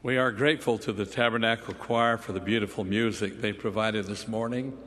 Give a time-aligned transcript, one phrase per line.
[0.00, 4.78] We are grateful to the Tabernacle Choir for the beautiful music they provided this morning.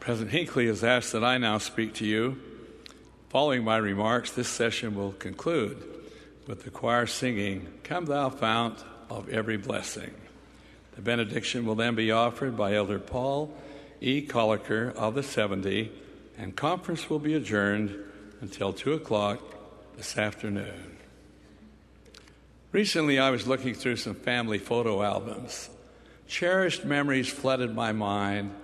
[0.00, 2.40] President Hinckley has asked that I now speak to you.
[3.28, 5.84] Following my remarks, this session will conclude
[6.46, 10.14] with the choir singing, Come Thou Fount of Every Blessing.
[10.96, 13.54] The benediction will then be offered by Elder Paul
[14.00, 14.26] E.
[14.26, 15.92] Koelliker of the 70,
[16.38, 17.94] and conference will be adjourned
[18.40, 19.40] until 2 o'clock
[19.98, 20.99] this afternoon.
[22.72, 25.68] Recently, I was looking through some family photo albums.
[26.28, 28.54] Cherished memories flooded my mind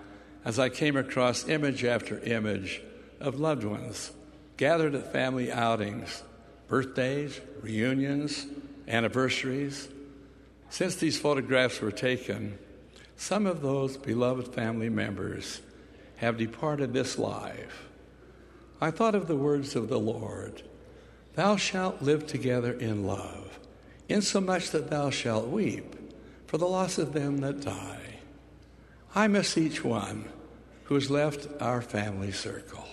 [0.45, 2.83] as I came across image after image
[3.19, 4.13] of loved ones
[4.57, 6.23] gathered at family outings,
[6.69, 8.47] birthdays, reunions,
[8.87, 9.89] anniversaries.
[10.71, 12.59] Since these photographs were taken,
[13.17, 15.61] some of those beloved family members
[16.19, 17.89] have departed this life.
[18.81, 20.63] I thought of the words of the Lord
[21.35, 23.59] Thou shalt live together in love
[24.09, 25.95] insomuch that thou shalt weep
[26.47, 28.01] for the loss of them that die.
[29.15, 30.29] I miss each one
[30.85, 32.85] who has left our family circle.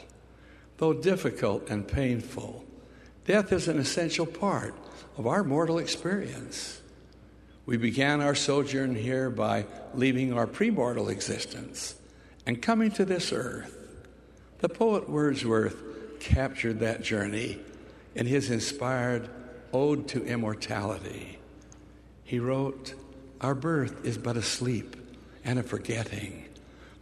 [0.78, 2.66] Though difficult and painful,
[3.26, 4.74] death is an essential part
[5.18, 6.82] of our mortal experience.
[7.66, 11.96] We began our sojourn here by leaving our premortal existence
[12.46, 13.78] and coming to this earth.
[14.60, 17.60] The poet Wordsworth captured that journey
[18.16, 19.30] in his inspired
[19.74, 21.40] Ode to Immortality.
[22.24, 22.94] He wrote,
[23.42, 24.96] Our birth is but a sleep
[25.44, 26.46] and a forgetting.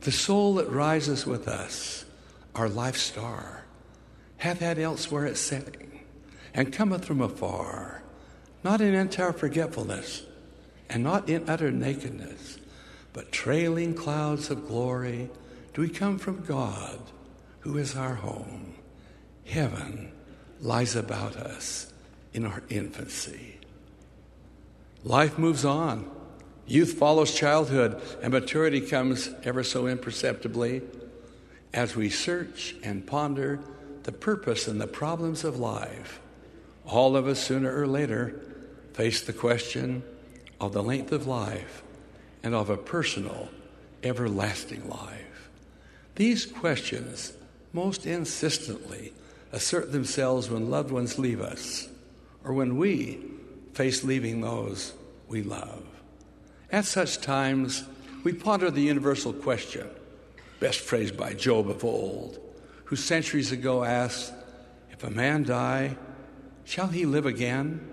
[0.02, 2.06] The soul that rises with us,
[2.56, 3.66] our life star,
[4.38, 6.00] hath had elsewhere its setting,
[6.54, 8.04] and cometh from afar,
[8.64, 10.24] not in entire forgetfulness,
[10.90, 12.58] and not in utter nakedness,
[13.12, 15.30] but trailing clouds of glory
[15.74, 17.00] do we come from God,
[17.60, 18.76] who is our home.
[19.46, 20.12] Heaven
[20.62, 21.91] lies about us
[22.34, 23.58] in our infancy.
[25.04, 26.10] Life moves on.
[26.68, 30.82] Youth follows childhood, and maturity comes ever so imperceptibly
[31.74, 33.60] as we search and ponder
[34.04, 36.20] the purpose and the problems of life.
[36.86, 38.40] All of us, sooner or later,
[38.94, 40.04] face the question
[40.60, 41.84] of the length of life
[42.44, 43.50] and of a personal,
[44.04, 45.50] everlasting life.
[46.16, 47.34] These questions
[47.74, 49.14] most insistently
[49.52, 51.88] assert themselves when loved ones leave us
[52.44, 53.20] or when we
[53.74, 54.94] face leaving those
[55.28, 55.84] we love.
[56.72, 57.86] At such times,
[58.24, 59.88] we ponder the universal question,
[60.60, 62.40] best phrased by Job of old,
[62.86, 64.34] who centuries ago asked,
[64.92, 65.98] If a man die,
[66.66, 67.88] shall he live again?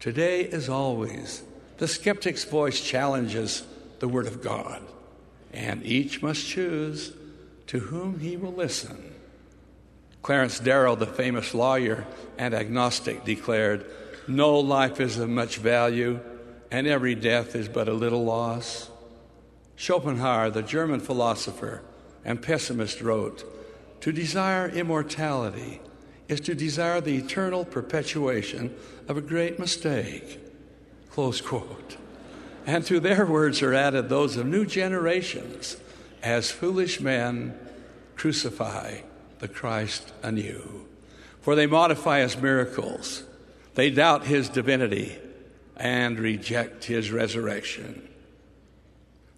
[0.00, 1.42] Today, as always,
[1.78, 3.64] the skeptic's voice challenges
[3.98, 4.82] the Word of God,
[5.52, 7.12] and each must choose
[7.68, 9.14] to whom he will listen.
[10.22, 12.06] Clarence Darrow, the famous lawyer
[12.36, 13.86] and agnostic, declared,
[14.26, 16.20] No life is of much value,
[16.70, 18.90] and every death is but a little loss.
[19.76, 21.82] Schopenhauer, the German philosopher
[22.24, 23.44] and pessimist, wrote,
[24.02, 25.80] To desire immortality
[26.26, 28.74] is to desire the eternal perpetuation
[29.06, 30.40] of a great mistake.
[31.10, 31.96] Close quote.
[32.66, 35.78] And to their words are added those of new generations
[36.22, 37.58] as foolish men
[38.14, 38.98] crucify
[39.38, 40.86] the Christ anew.
[41.40, 43.22] For they modify his miracles,
[43.74, 45.16] they doubt his divinity,
[45.76, 48.08] and reject his resurrection.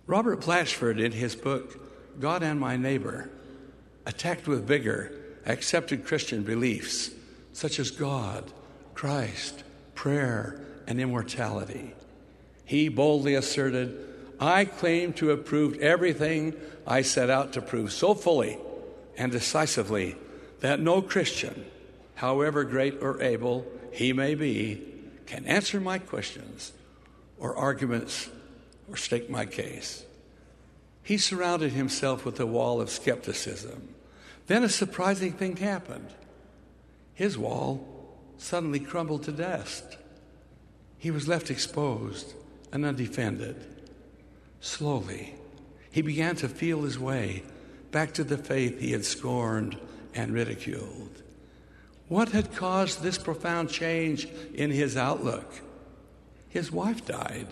[0.07, 3.31] Robert Blatchford, in his book, God and My Neighbor,
[4.07, 5.13] attacked with vigor
[5.47, 7.11] accepted Christian beliefs
[7.53, 8.51] such as God,
[8.95, 11.95] Christ, prayer, and immortality.
[12.65, 14.07] He boldly asserted,
[14.39, 16.55] I claim to have proved everything
[16.87, 18.59] I set out to prove so fully
[19.17, 20.17] and decisively
[20.61, 21.65] that no Christian,
[22.15, 24.83] however great or able he may be,
[25.27, 26.73] can answer my questions
[27.39, 28.29] or arguments
[28.89, 30.05] or state my case.
[31.03, 33.95] He surrounded himself with a wall of skepticism.
[34.47, 36.11] Then a surprising thing happened.
[37.15, 37.87] His wall
[38.39, 39.97] suddenly crumbled to dust.
[40.99, 42.35] He was left exposed
[42.73, 43.57] and undefended.
[44.61, 45.35] Slowly,
[45.91, 47.43] he began to feel his way
[47.91, 49.79] back to the faith he had scorned
[50.15, 51.23] and ridiculed.
[52.09, 55.61] What had caused this profound change in his outlook?
[56.49, 57.47] His wife died.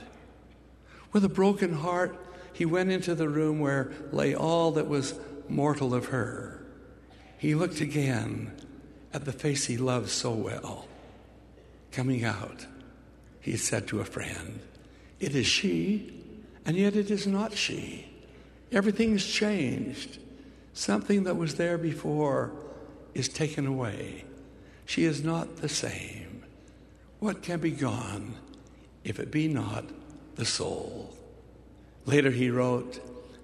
[1.12, 2.19] With a broken heart,
[2.52, 5.14] he went into the room where lay all that was
[5.49, 6.67] mortal of her.
[7.38, 8.52] He looked again
[9.14, 10.88] at the face he loved so well.
[11.93, 12.67] Coming out,
[13.40, 14.61] he said to a friend,
[15.20, 16.12] It is she,
[16.67, 18.08] and yet it is not she.
[18.73, 20.19] Everything's changed.
[20.79, 22.53] Something that was there before
[23.13, 24.25] is taken away.
[24.87, 26.45] She is not the same.
[27.19, 28.37] What can be gone
[29.03, 29.87] if it be not
[30.37, 31.17] the soul.
[32.07, 33.01] Later he wrote,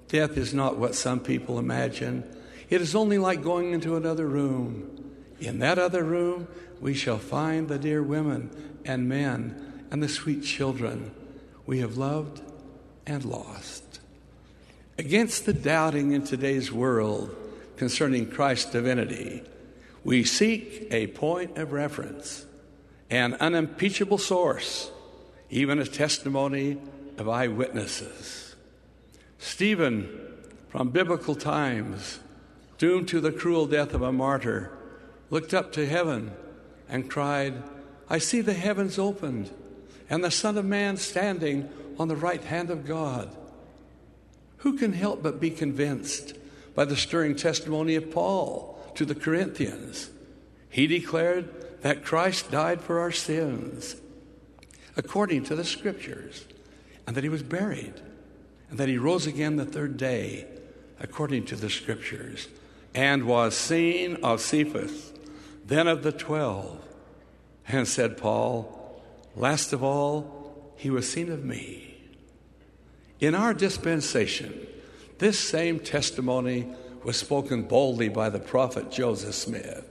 [0.07, 2.23] Death is not what some people imagine.
[2.71, 5.13] It is only like going into another room.
[5.41, 6.47] In that other room,
[6.81, 11.13] we shall find the dear women and men and the sweet children
[11.67, 12.43] we have loved
[13.09, 13.84] and lost.
[14.97, 17.35] Against the doubting in today's world
[17.77, 19.43] concerning Christ's divinity,
[20.05, 22.47] we seek a point of reference,
[23.11, 24.93] an unimpeachable source,
[25.51, 26.79] even a testimony
[27.19, 28.55] of eyewitnesses.
[29.39, 30.09] Stephen,
[30.69, 32.21] from biblical times,
[32.79, 34.71] doomed to the cruel death of a martyr,
[35.29, 36.31] looked up to heaven
[36.89, 37.61] and cried,
[38.09, 39.51] I see the heavens opened
[40.09, 41.69] and the Son of Man standing
[41.99, 43.35] on the right hand of God.
[44.65, 46.33] Who can help but be convinced
[46.75, 50.09] by the stirring testimony of Paul to the Corinthians?
[50.71, 53.97] He declared that Christ died for our sins
[54.97, 56.47] according to the Scriptures,
[57.07, 57.93] and that he was buried,
[58.71, 60.47] and that he rose again the third day
[60.99, 62.49] according to the Scriptures,
[62.95, 65.13] and was seen of Cephas,
[65.67, 66.83] then of the twelve.
[67.69, 69.03] And said Paul,
[69.37, 71.94] last of all, he was seen of me.
[73.21, 74.67] In our dispensation,
[75.19, 76.67] this same testimony
[77.05, 79.89] was spoken boldly by the prophet Joseph Smith,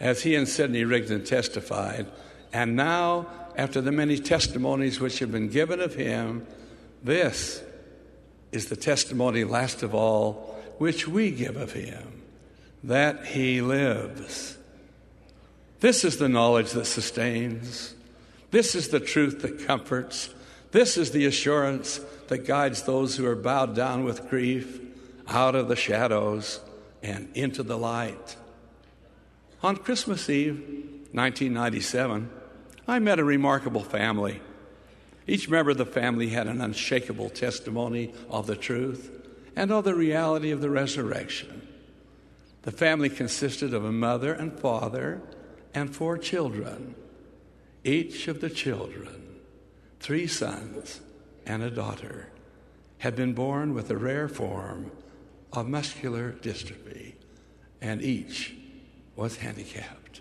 [0.00, 2.06] as he and Sidney Rigdon testified.
[2.52, 3.26] And now,
[3.56, 6.46] after the many testimonies which have been given of him,
[7.02, 7.62] this
[8.50, 12.22] is the testimony, last of all, which we give of him
[12.84, 14.56] that he lives.
[15.80, 17.94] This is the knowledge that sustains.
[18.50, 20.32] This is the truth that comforts.
[20.72, 22.00] This is the assurance
[22.32, 24.80] that guides those who are bowed down with grief
[25.28, 26.60] out of the shadows
[27.02, 28.36] and into the light.
[29.62, 30.54] On Christmas Eve,
[31.12, 32.30] 1997,
[32.88, 34.40] I met a remarkable family.
[35.26, 39.10] Each member of the family had an unshakable testimony of the truth
[39.54, 41.68] and of the reality of the resurrection.
[42.62, 45.20] The family consisted of a mother and father
[45.74, 46.94] and four children.
[47.84, 49.22] Each of the children,
[50.00, 51.02] three sons
[51.46, 52.28] and a daughter,
[52.98, 54.90] had been born with a rare form
[55.52, 57.14] of muscular dystrophy,
[57.80, 58.54] and each
[59.16, 60.20] was handicapped.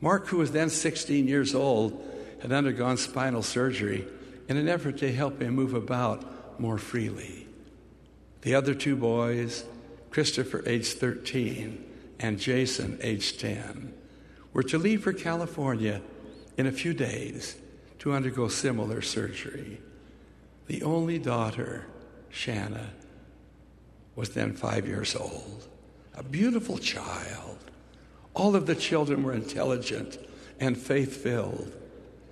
[0.00, 2.06] Mark, who was then 16 years old,
[2.40, 4.06] had undergone spinal surgery
[4.48, 7.46] in an effort to help him move about more freely.
[8.42, 9.64] The other two boys,
[10.10, 11.84] Christopher, age 13,
[12.18, 13.92] and Jason, age 10,
[14.52, 16.00] were to leave for California
[16.56, 17.56] in a few days
[17.98, 19.80] to undergo similar surgery.
[20.70, 21.86] The only daughter,
[22.28, 22.90] Shanna,
[24.14, 25.66] was then five years old,
[26.14, 27.58] a beautiful child.
[28.34, 30.16] All of the children were intelligent
[30.60, 31.72] and faith filled,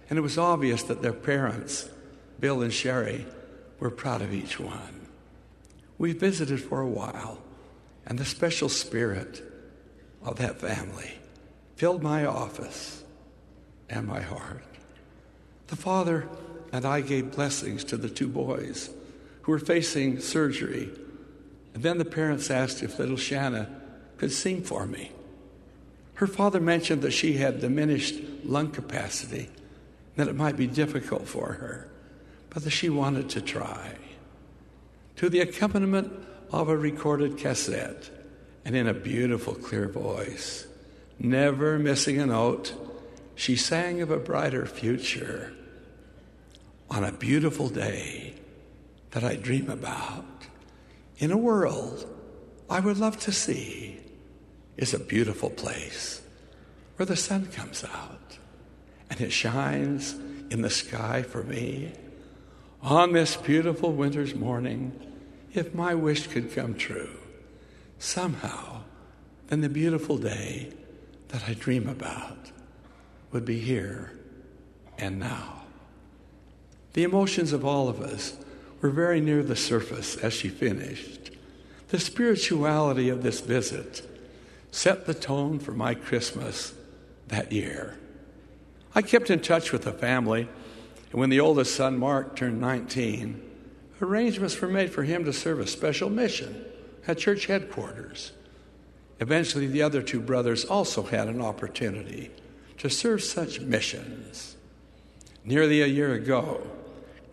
[0.09, 1.91] and it was obvious that their parents,
[2.39, 3.27] Bill and Sherry,
[3.81, 5.09] were proud of each one.
[5.99, 7.43] We visited for a while,
[8.07, 9.43] and the special spirit
[10.23, 11.11] of that family
[11.75, 13.03] filled my office
[13.91, 14.63] and my heart.
[15.67, 16.29] The father
[16.73, 18.91] and I gave blessings to the two boys
[19.43, 20.91] who were facing surgery.
[21.75, 23.69] And then the parents asked if little Shanna
[24.19, 25.13] could sing for me.
[26.15, 29.49] Her father mentioned that she had diminished lung capacity,
[30.17, 31.89] that it might be difficult for her,
[32.51, 33.95] but that she wanted to try.
[35.17, 36.13] To the accompaniment
[36.51, 38.11] of a recorded cassette
[38.65, 40.67] and in a beautiful, clear voice,
[41.19, 42.75] never missing a note,
[43.35, 45.55] she sang of a brighter future
[46.91, 48.35] on a beautiful day
[49.11, 50.25] that I dream about
[51.19, 52.07] in a world
[52.71, 53.99] I would love to see
[54.77, 56.23] is a beautiful place
[56.97, 58.39] where the sun comes out
[59.11, 60.15] and it shines
[60.51, 61.93] in the sky for me
[62.83, 64.93] on this beautiful winter's morning
[65.53, 67.17] if my wish could come true
[67.99, 68.83] somehow
[69.49, 70.71] then the beautiful day
[71.29, 72.51] that I dream about
[73.33, 74.13] would be here
[74.99, 75.58] and now.
[76.99, 78.37] The emotions of all of us
[78.81, 81.31] were very near the surface as she finished.
[81.91, 84.03] The spirituality of this visit
[84.73, 86.75] set the tone for my Christmas
[87.29, 87.97] that year.
[88.97, 90.49] I kept in touch with the family,
[91.13, 93.49] and when the oldest son, Mark, turned 19,
[94.03, 96.65] arrangements were made for him to serve a special mission
[97.07, 98.33] at church headquarters.
[99.21, 102.33] Eventually, the other two brothers also had an opportunity
[102.79, 104.57] to serve such missions.
[105.45, 106.69] Nearly a year ago,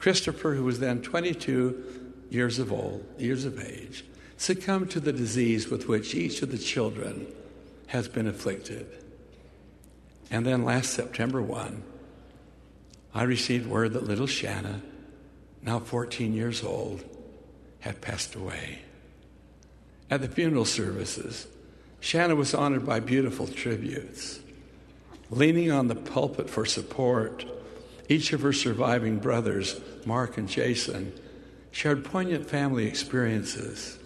[0.05, 1.83] Christopher, who was then 22
[2.29, 4.05] years of old, years of age,
[4.37, 7.25] succumbed to the disease with which each of the children
[7.87, 8.85] has been afflicted.
[10.29, 11.81] And then last September 1,
[13.15, 14.83] I received word that little Shanna,
[15.63, 17.03] now 14 years old,
[17.79, 18.81] had passed away.
[20.11, 21.47] At the funeral services,
[21.99, 24.39] Shanna was honored by beautiful tributes.
[25.31, 27.43] Leaning on the pulpit for support,
[28.07, 31.13] each of her surviving brothers, Mark and Jason,
[31.71, 33.97] shared poignant family experiences.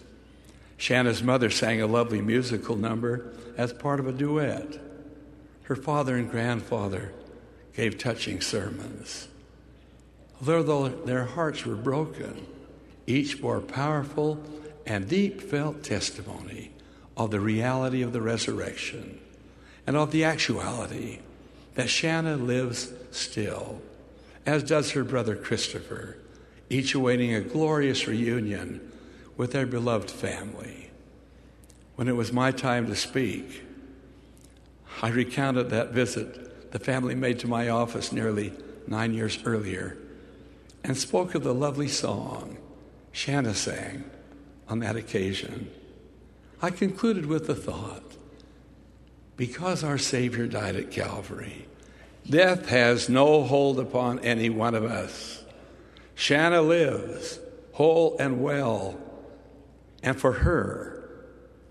[0.76, 4.78] Shanna's mother sang a lovely musical number as part of a duet.
[5.64, 7.12] Her father and grandfather
[7.74, 9.28] gave touching sermons.
[10.40, 12.46] Although their hearts were broken,
[13.06, 14.42] each bore powerful
[14.86, 16.70] and deep felt testimony
[17.16, 19.20] of the reality of the resurrection
[19.86, 21.18] and of the actuality
[21.74, 23.82] that Shanna lives still,
[24.50, 26.16] as does her brother Christopher,
[26.68, 28.80] each awaiting a glorious reunion
[29.36, 30.90] with their beloved family.
[31.94, 33.62] When it was my time to speak,
[35.02, 38.52] I recounted that visit the family made to my office nearly
[38.88, 39.96] nine years earlier
[40.82, 42.58] and spoke of the lovely song
[43.12, 44.02] Shanna sang
[44.68, 45.70] on that occasion.
[46.60, 48.16] I concluded with the thought
[49.36, 51.66] because our Savior died at Calvary,
[52.28, 55.44] death has no hold upon any one of us.
[56.14, 57.38] Shanna lives
[57.72, 58.98] whole and well
[60.02, 61.08] and for her,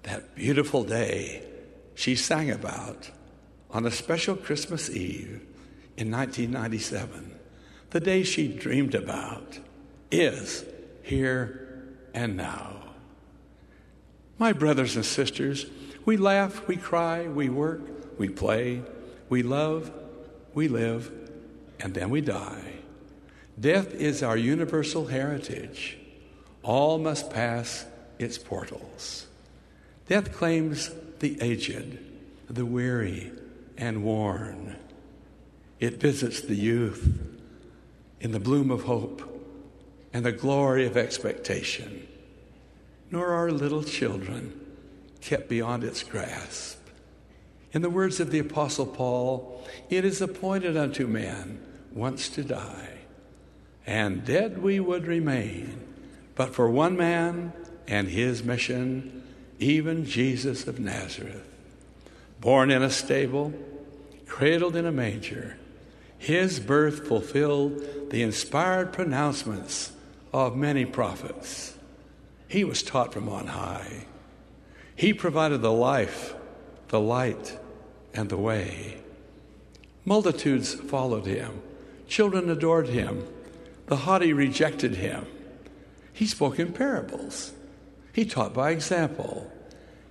[0.03, 1.43] that beautiful day
[1.95, 3.09] she sang about
[3.71, 5.41] on a special Christmas Eve
[5.97, 7.37] in 1997,
[7.89, 9.59] the day she dreamed about,
[10.11, 10.63] is
[11.03, 12.75] here and now.
[14.37, 15.65] My brothers and sisters,
[16.05, 17.81] we laugh, we cry, we work,
[18.17, 18.81] we play,
[19.27, 19.91] we love,
[20.53, 21.11] we live,
[21.79, 22.73] and then we die.
[23.59, 25.97] Death is our universal heritage.
[26.63, 27.85] All must pass
[28.17, 29.27] its portals.
[30.07, 31.99] Death claims the aged,
[32.49, 33.31] the weary,
[33.77, 34.75] and worn.
[35.79, 37.19] It visits the youth
[38.19, 39.25] in the bloom of hope
[40.13, 42.07] and the glory of expectation.
[43.11, 44.59] Nor are little children
[45.21, 46.78] kept beyond its grasp.
[47.71, 51.59] In the words of the Apostle Paul, it is appointed unto man
[51.93, 52.99] once to die,
[53.85, 55.79] and dead we would remain,
[56.35, 57.53] but for one man
[57.87, 59.23] and his mission,
[59.59, 61.45] even Jesus of Nazareth.
[62.39, 63.53] Born in a stable,
[64.25, 65.57] cradled in a manger,
[66.17, 69.91] his birth fulfilled the inspired pronouncements
[70.33, 71.75] of many prophets.
[72.47, 74.05] He was taught from on high.
[74.95, 76.33] He provided the life,
[76.89, 77.57] the light,
[78.13, 78.97] and the way.
[80.05, 81.61] Multitudes followed him.
[82.07, 83.25] Children adored him.
[83.87, 85.25] The haughty rejected him.
[86.11, 87.53] He spoke in parables.
[88.13, 89.51] He taught by example.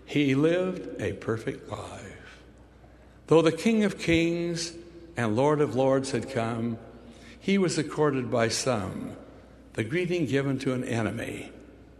[0.06, 2.42] He lived a perfect life.
[3.26, 4.72] Though the King of Kings
[5.16, 6.78] and Lord of Lords had come,
[7.38, 9.16] he was accorded by some
[9.74, 11.52] the greeting given to an enemy,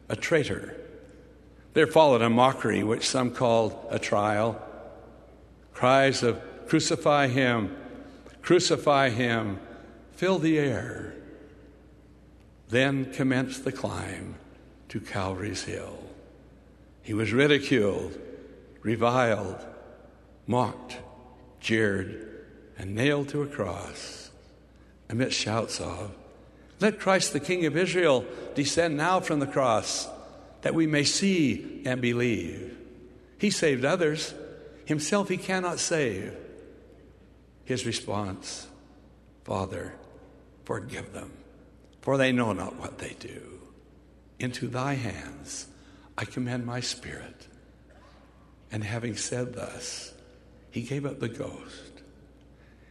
[0.08, 0.74] a traitor.
[1.74, 4.60] There followed a mockery, which some called a trial.
[5.78, 7.76] Cries of, Crucify him!
[8.42, 9.60] Crucify him!
[10.10, 11.14] Fill the air.
[12.68, 14.34] Then commenced the climb
[14.88, 15.96] to Calvary's Hill.
[17.00, 18.18] He was ridiculed,
[18.82, 19.64] reviled,
[20.48, 20.98] mocked,
[21.60, 22.44] jeered,
[22.76, 24.30] and nailed to a cross
[25.08, 26.10] amidst shouts of,
[26.80, 30.08] Let Christ the King of Israel descend now from the cross
[30.62, 32.76] that we may see and believe.
[33.38, 34.34] He saved others,
[34.88, 36.34] himself he cannot save.
[37.66, 38.66] His response,
[39.44, 39.94] Father,
[40.64, 41.30] forgive them,
[42.00, 43.60] for they know not what they do.
[44.38, 45.66] Into thy hands
[46.16, 47.48] I commend my spirit.
[48.72, 50.14] And having said thus,
[50.70, 52.02] he gave up the ghost.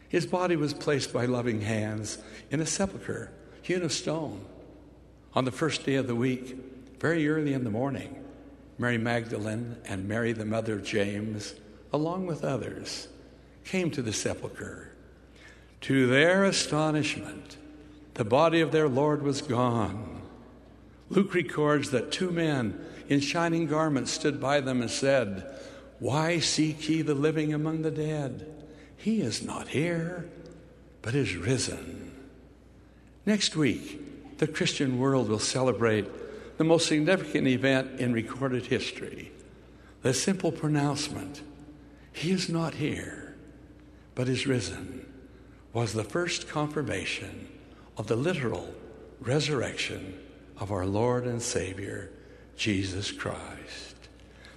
[0.07, 2.19] His body was placed by loving hands
[2.51, 3.31] in a sepulchre
[3.63, 4.45] hewn of stone.
[5.33, 6.55] On the first day of the week,
[6.99, 8.23] very early in the morning,
[8.77, 11.55] Mary Magdalene and Mary, the mother of James,
[11.93, 13.07] along with others,
[13.65, 14.91] came to the sepulchre.
[15.81, 17.57] To their astonishment,
[18.15, 20.17] the body of their Lord was gone
[21.09, 25.45] Luke records that two men in shining garments stood by them and said,
[25.99, 28.45] Why seek ye the living among the dead?
[28.97, 30.29] He is not here,
[31.01, 32.11] but is risen.
[33.25, 36.05] Next week, the Christian world will celebrate
[36.57, 39.31] the most significant event in recorded history
[40.03, 41.41] the simple pronouncement,
[42.17, 43.35] He is not here,
[44.15, 45.05] but is risen,
[45.71, 47.47] was the first confirmation
[47.95, 48.73] of the literal
[49.21, 50.17] resurrection
[50.59, 52.09] of our Lord and Savior,
[52.55, 54.09] Jesus Christ.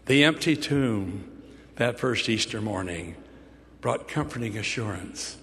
[0.07, 1.31] The empty tomb
[1.77, 3.15] that first Easter morning
[3.83, 5.37] brought comforting assurance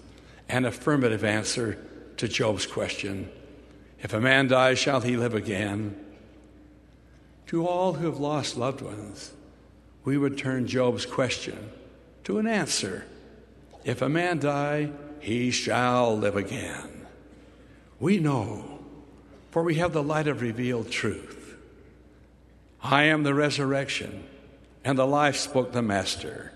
[0.48, 1.78] and affirmative answer
[2.16, 3.30] to Job's question
[4.00, 5.96] If a man dies, shall he live again?
[7.46, 9.34] To all who have lost loved ones,
[10.04, 11.70] we would turn Job's question
[12.28, 13.06] to an answer
[13.84, 17.06] If a man die, he shall live again.
[17.98, 18.80] We know,
[19.50, 21.56] for we have the light of revealed truth.
[22.82, 24.24] I am the resurrection
[24.84, 26.52] and the life, spoke the Master.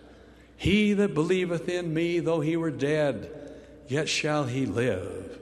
[0.59, 3.31] He that believeth in me, though he were dead,
[3.88, 5.41] yet shall he live.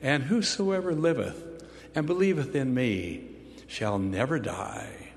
[0.00, 3.28] And whosoever liveth and believeth in me
[3.66, 5.12] shall never die.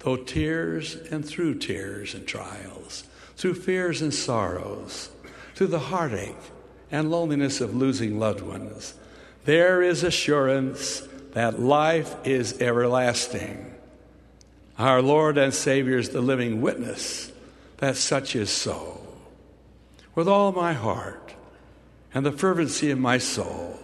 [0.00, 3.04] Though tears and through tears and trials,
[3.42, 5.10] through fears and sorrows,
[5.56, 6.36] through the heartache
[6.92, 8.94] and loneliness of losing loved ones,
[9.46, 11.00] there is assurance
[11.32, 13.74] that life is everlasting.
[14.78, 17.32] Our Lord and Savior is the living witness
[17.78, 19.04] that such is so.
[20.14, 21.34] With all my heart
[22.14, 23.76] and the fervency of my soul,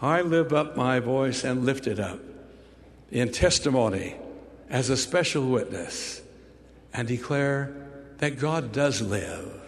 [0.00, 2.20] I lift up my voice and lift it up
[3.10, 4.14] in testimony
[4.70, 6.22] as a special witness
[6.94, 7.87] and declare
[8.18, 9.60] that God does live.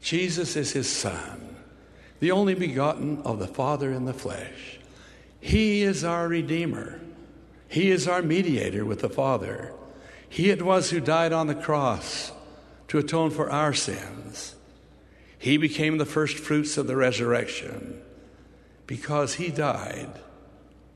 [0.00, 1.56] Jesus is his Son,
[2.20, 4.78] the only begotten of the Father in the flesh.
[5.40, 7.00] He is our Redeemer.
[7.68, 9.72] He is our mediator with the Father.
[10.28, 12.32] He it was who died on the cross
[12.88, 14.54] to atone for our sins.
[15.38, 18.00] He became the first fruits of the resurrection.
[18.86, 20.10] Because he died,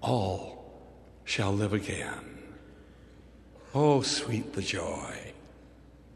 [0.03, 0.83] all
[1.25, 2.39] shall live again.
[3.75, 5.32] Oh, sweet the joy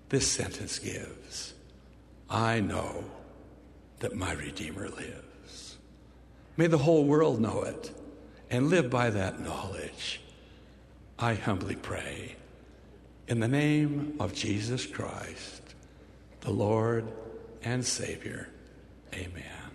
[0.08, 1.54] this sentence gives.
[2.28, 3.04] I know
[4.00, 5.76] that my Redeemer lives.
[6.56, 7.90] May the whole world know it
[8.50, 10.20] and live by that knowledge.
[11.18, 12.36] I humbly pray.
[13.28, 15.62] In the name of Jesus Christ,
[16.40, 17.06] the Lord
[17.62, 18.48] and Savior,
[19.12, 19.65] amen.